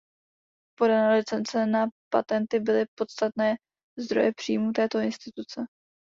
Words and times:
Prodané 0.77 1.09
licence 1.17 1.65
na 1.65 1.87
patenty 2.11 2.59
byly 2.59 2.85
podstatné 2.97 3.55
zdroje 3.99 4.31
příjmů 4.33 4.71
této 4.71 4.99
instituce. 4.99 5.61